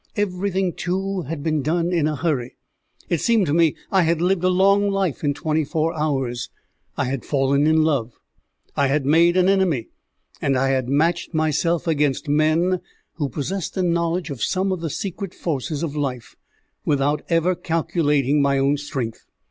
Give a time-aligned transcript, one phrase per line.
[0.15, 2.57] Everything, too, had been done in a hurry.
[3.07, 6.49] It seemed to me I had lived a long life in twenty four hours.
[6.97, 8.13] I had fallen in love,
[8.75, 9.89] I had made an enemy,
[10.41, 12.81] and I had matched myself against men
[13.17, 16.35] who possessed a knowledge of some of the secret forces of life,
[16.83, 19.23] without ever calculating my own strength.